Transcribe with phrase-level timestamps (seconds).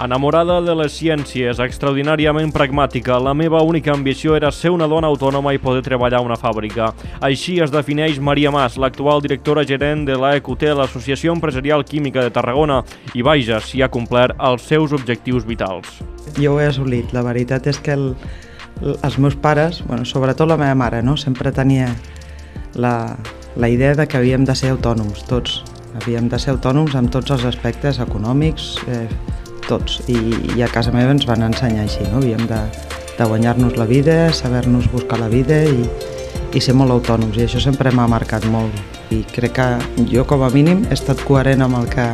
[0.00, 5.52] Enamorada de les ciències, extraordinàriament pragmàtica, la meva única ambició era ser una dona autònoma
[5.52, 6.86] i poder treballar a una fàbrica.
[7.20, 12.78] Així es defineix Maria Mas, l'actual directora gerent de l'AEQT, l'Associació Empresarial Química de Tarragona,
[13.12, 15.98] i vaja, si ha complert els seus objectius vitals.
[16.38, 17.12] Jo ho he assolit.
[17.12, 18.14] La veritat és que el,
[18.94, 21.18] els meus pares, bueno, sobretot la meva mare, no?
[21.20, 21.90] sempre tenia
[22.72, 23.18] la,
[23.52, 25.60] la idea de que havíem de ser autònoms, tots.
[26.00, 29.04] Havíem de ser autònoms en tots els aspectes econòmics, eh,
[29.70, 30.00] tots.
[30.10, 30.18] I,
[30.56, 32.20] I a casa meva ens van ensenyar així, no?
[32.20, 32.60] Havíem de,
[33.18, 35.86] de guanyar-nos la vida, saber-nos buscar la vida i,
[36.54, 37.38] i ser molt autònoms.
[37.38, 38.74] I això sempre m'ha marcat molt.
[39.14, 39.68] I crec que
[40.10, 42.08] jo, com a mínim, he estat coherent amb el que,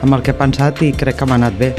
[0.00, 1.74] amb el que he pensat i crec que m'ha anat bé.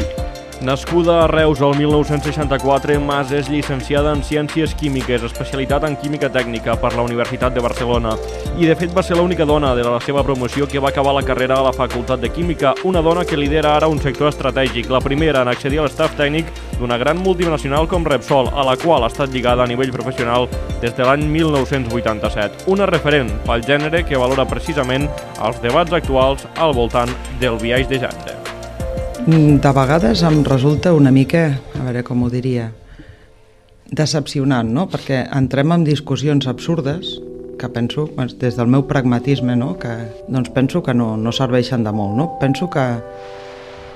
[0.62, 6.78] Nascuda a Reus el 1964, Mas és llicenciada en Ciències Químiques, especialitat en Química Tècnica
[6.80, 8.14] per la Universitat de Barcelona.
[8.58, 11.26] I de fet va ser l'única dona de la seva promoció que va acabar la
[11.28, 15.04] carrera a la Facultat de Química, una dona que lidera ara un sector estratègic, la
[15.04, 16.48] primera en accedir a l'estaf tècnic
[16.80, 20.48] d'una gran multinacional com Repsol, a la qual ha estat lligada a nivell professional
[20.82, 22.66] des de l'any 1987.
[22.72, 25.10] Una referent pel gènere que valora precisament
[25.44, 27.12] els debats actuals al voltant
[27.44, 28.45] del viatge de gènere.
[29.26, 32.68] Mm, de vegades em resulta una mica, a veure com ho diria,
[33.90, 34.86] decepcionant, no?
[34.92, 37.16] Perquè entrem en discussions absurdes
[37.58, 38.10] que penso,
[38.40, 39.80] des del meu pragmatisme, no?
[39.80, 39.90] que
[40.28, 42.14] doncs penso que no, no serveixen de molt.
[42.18, 42.28] No?
[42.40, 42.84] Penso que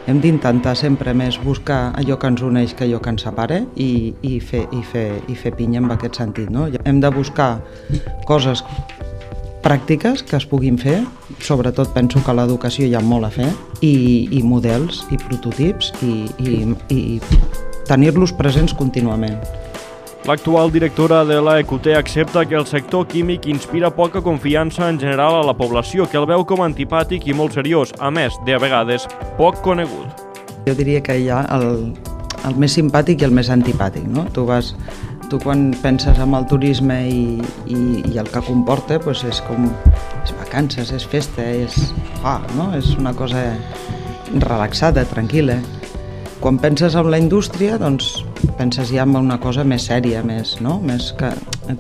[0.08, 4.16] hem d'intentar sempre més buscar allò que ens uneix que allò que ens separa i,
[4.22, 6.50] i, fer, i, fer, i fer pinya en aquest sentit.
[6.50, 6.70] No?
[6.86, 7.60] Hem de buscar
[8.26, 8.64] coses
[9.64, 11.00] pràctiques que es puguin fer,
[11.44, 13.50] sobretot penso que a l'educació hi ha molt a fer,
[13.82, 16.54] i, i models i prototips i, i,
[16.96, 17.20] i
[17.90, 19.40] tenir-los presents contínuament.
[20.28, 25.46] L'actual directora de l'EQT accepta que el sector químic inspira poca confiança en general a
[25.48, 29.08] la població, que el veu com antipàtic i molt seriós, a més, de a vegades,
[29.40, 30.26] poc conegut.
[30.68, 31.96] Jo diria que hi ha el,
[32.46, 34.28] el més simpàtic i el més antipàtic, no?
[34.36, 34.74] Tu vas
[35.30, 37.38] tu quan penses en el turisme i,
[37.70, 37.78] i,
[38.10, 39.68] i el que comporta doncs és com
[40.24, 41.94] és vacances, és festa, és
[42.26, 42.72] ah, no?
[42.76, 43.54] és una cosa
[44.42, 45.60] relaxada, tranquil·la.
[46.40, 48.24] Quan penses en la indústria, doncs
[48.58, 50.80] penses ja en una cosa més sèria, més, no?
[50.82, 51.30] més que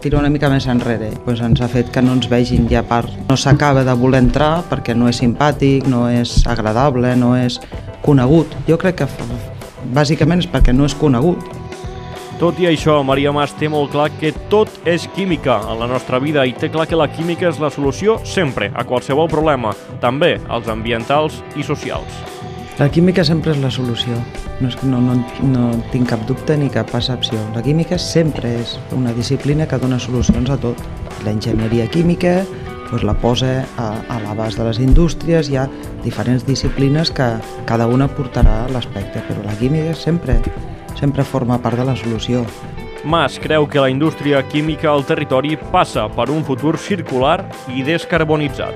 [0.04, 1.10] tira una mica més enrere.
[1.26, 3.06] Pues ens ha fet que no ens vegin ja per...
[3.30, 7.58] No s'acaba de voler entrar perquè no és simpàtic, no és agradable, no és
[8.06, 8.54] conegut.
[8.68, 9.10] Jo crec que
[9.96, 11.59] bàsicament és perquè no és conegut
[12.39, 16.22] tot i això, Maria Mas té molt clar que tot és química en la nostra
[16.23, 20.38] vida i té clar que la química és la solució sempre a qualsevol problema, també
[20.47, 22.22] als ambientals i socials.
[22.79, 24.16] La química sempre és la solució,
[24.61, 25.17] no, és, no, no,
[25.51, 27.41] no tinc cap dubte ni cap percepció.
[27.57, 30.79] La química sempre és una disciplina que dona solucions a tot.
[31.25, 32.38] La enginyeria química
[32.89, 35.67] doncs la posa a, a l'abast de les indústries, hi ha
[36.07, 37.27] diferents disciplines que
[37.69, 40.39] cada una portarà l'aspecte, però la química sempre
[41.00, 42.44] sempre forma part de la solució.
[43.08, 48.76] Mas creu que la indústria química al territori passa per un futur circular i descarbonitzat.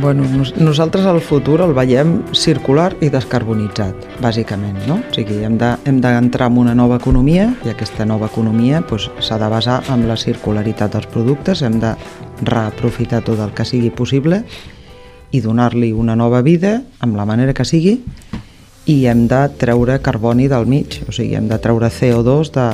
[0.00, 4.96] Bueno, nos nosaltres el futur el veiem circular i descarbonitzat, bàsicament, no?
[4.96, 9.28] O sigui, hem d'entrar de, en una nova economia i aquesta nova economia s'ha doncs,
[9.44, 11.92] de basar en la circularitat dels productes, hem de
[12.42, 14.42] reaprofitar tot el que sigui possible
[15.30, 18.00] i donar-li una nova vida amb la manera que sigui
[18.86, 22.66] i hem de treure carboni del mig, o sigui, hem de treure CO2 de,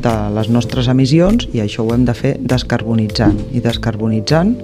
[0.00, 3.36] de les nostres emissions i això ho hem de fer descarbonitzant.
[3.52, 4.54] I descarbonitzant,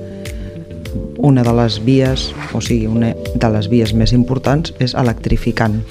[1.19, 5.83] una de les vies, o sigui, una de les vies més importants és electrificant.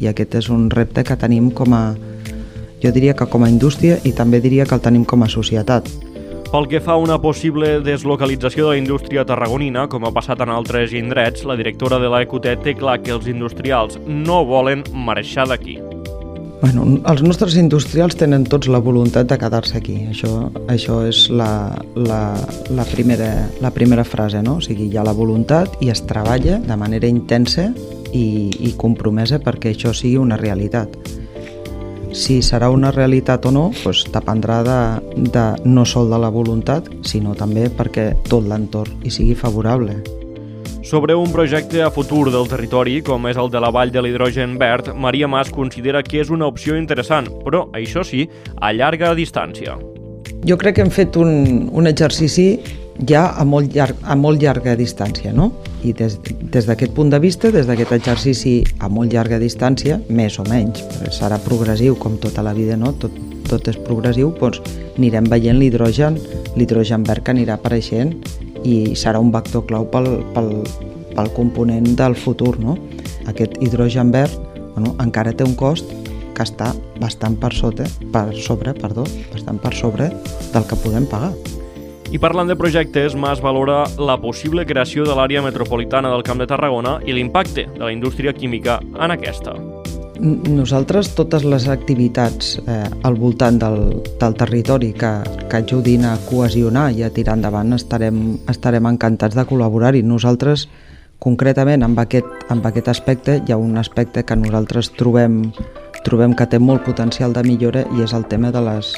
[0.00, 1.84] I aquest és un repte que tenim com a,
[2.82, 5.88] jo diria que com a indústria i també diria que el tenim com a societat.
[6.56, 10.48] Pel que fa a una possible deslocalització de la indústria tarragonina, com ha passat en
[10.48, 15.74] altres indrets, la directora de l'EQT té clar que els industrials no volen marxar d'aquí.
[16.62, 19.98] Bueno, els nostres industrials tenen tots la voluntat de quedar-se aquí.
[20.08, 20.30] Això,
[20.72, 21.50] això és la,
[21.92, 22.22] la,
[22.72, 23.28] la, primera,
[23.60, 24.56] la primera frase, no?
[24.56, 27.68] O sigui, hi ha la voluntat i es treballa de manera intensa
[28.16, 30.96] i, i compromesa perquè això sigui una realitat.
[32.16, 34.76] Si serà una realitat o no, doncs dependrà de,
[35.34, 39.98] de no sol de la voluntat, sinó també perquè tot l'entorn hi sigui favorable.
[40.86, 44.56] Sobre un projecte a futur del territori, com és el de la Vall de l'Hidrogen
[44.56, 48.24] Verd, Maria Mas considera que és una opció interessant, però, això sí,
[48.64, 49.76] a llarga distància.
[50.48, 52.54] Jo crec que hem fet un, un exercici
[53.04, 55.50] ja a molt, llarg, a molt llarga distància, no?
[55.86, 56.16] I des,
[56.66, 60.82] d'aquest punt de vista, des d'aquest exercici a molt llarga distància, més o menys,
[61.14, 62.90] serà progressiu com tota la vida, no?
[62.98, 63.14] Tot,
[63.46, 64.62] tot és progressiu, doncs
[64.96, 66.18] anirem veient l'hidrogen,
[66.56, 68.16] l'hidrogen verd que anirà apareixent
[68.66, 70.50] i serà un vector clau pel, pel,
[71.14, 72.76] pel component del futur, no?
[73.30, 74.34] Aquest hidrogen verd
[74.74, 75.92] bueno, encara té un cost
[76.36, 80.10] que està bastant per sota, per sobre, perdó, bastant per sobre
[80.52, 81.32] del que podem pagar.
[82.06, 86.46] I parlant de projectes, Mas valora la possible creació de l'àrea metropolitana del Camp de
[86.46, 89.56] Tarragona i l'impacte de la indústria química en aquesta.
[90.20, 93.80] Nosaltres, totes les activitats eh, al voltant del,
[94.20, 95.10] del territori que,
[95.50, 100.04] que ajudin a cohesionar i a tirar endavant, estarem, estarem encantats de col·laborar-hi.
[100.06, 100.68] Nosaltres,
[101.18, 105.42] concretament, amb aquest, amb aquest aspecte, hi ha un aspecte que nosaltres trobem
[106.06, 108.92] trobem que té molt potencial de millora i és el tema de, les,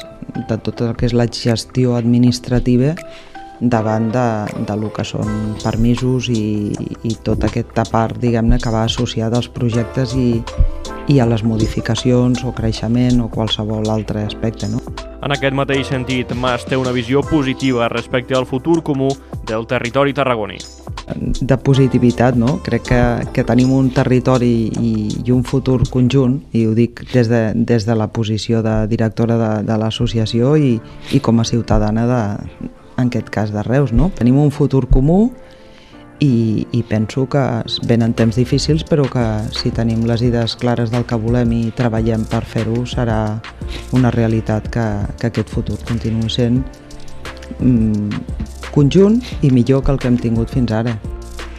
[0.49, 2.93] de tot el que és la gestió administrativa
[3.59, 4.25] davant de,
[4.67, 6.71] de lo que són permisos i,
[7.03, 10.39] i tota aquesta part diguem-ne que va associada als projectes i,
[11.11, 14.69] i a les modificacions o creixement o qualsevol altre aspecte.
[14.71, 14.79] No?
[15.19, 19.09] En aquest mateix sentit, Mas té una visió positiva respecte al futur comú
[19.49, 20.61] del territori tarragoní
[21.15, 22.59] de positivitat, no?
[22.63, 23.01] Crec que,
[23.33, 24.93] que tenim un territori i,
[25.25, 29.37] i un futur conjunt, i ho dic des de, des de la posició de directora
[29.39, 30.75] de, de l'associació i,
[31.15, 32.23] i com a ciutadana de,
[32.99, 34.11] en aquest cas de Reus, no?
[34.15, 35.29] Tenim un futur comú
[36.19, 37.41] i, i penso que
[37.87, 39.25] venen temps difícils però que
[39.55, 43.39] si tenim les idees clares del que volem i treballem per fer-ho serà
[43.95, 44.85] una realitat que,
[45.19, 46.61] que aquest futur continuï sent
[47.59, 48.48] mm,
[48.79, 50.95] conjunt i millor que el que hem tingut fins ara.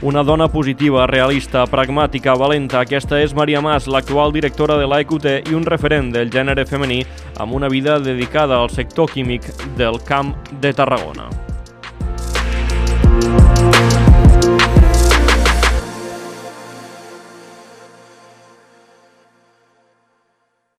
[0.01, 5.59] Una dona positiva, realista, pragmàtica, valenta, aquesta és Maria Mas, l'actual directora de l'AEQT i
[5.59, 7.03] un referent del gènere femení
[7.37, 10.33] amb una vida dedicada al sector químic del Camp
[10.65, 11.29] de Tarragona.